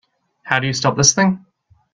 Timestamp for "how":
0.41-0.57